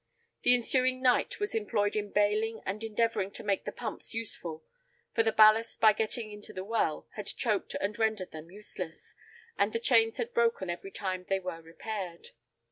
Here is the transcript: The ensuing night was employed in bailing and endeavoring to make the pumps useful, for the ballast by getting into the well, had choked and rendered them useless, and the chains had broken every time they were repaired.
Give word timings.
The 0.41 0.55
ensuing 0.55 0.99
night 1.03 1.39
was 1.39 1.53
employed 1.53 1.95
in 1.95 2.09
bailing 2.09 2.63
and 2.65 2.83
endeavoring 2.83 3.29
to 3.33 3.43
make 3.43 3.65
the 3.65 3.71
pumps 3.71 4.15
useful, 4.15 4.63
for 5.13 5.21
the 5.21 5.31
ballast 5.31 5.79
by 5.79 5.93
getting 5.93 6.31
into 6.31 6.53
the 6.53 6.63
well, 6.63 7.07
had 7.11 7.27
choked 7.27 7.75
and 7.79 7.99
rendered 7.99 8.31
them 8.31 8.49
useless, 8.49 9.15
and 9.59 9.73
the 9.73 9.79
chains 9.79 10.17
had 10.17 10.33
broken 10.33 10.71
every 10.71 10.89
time 10.89 11.27
they 11.29 11.39
were 11.39 11.61
repaired. 11.61 12.29